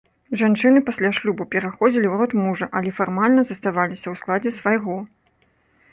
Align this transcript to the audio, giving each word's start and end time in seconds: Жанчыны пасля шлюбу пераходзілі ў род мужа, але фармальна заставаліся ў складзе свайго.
Жанчыны 0.39 0.79
пасля 0.87 1.11
шлюбу 1.17 1.45
пераходзілі 1.53 2.07
ў 2.11 2.15
род 2.21 2.31
мужа, 2.43 2.65
але 2.79 2.89
фармальна 3.03 3.41
заставаліся 3.53 4.03
ў 4.09 4.15
складзе 4.23 4.51
свайго. 4.61 4.97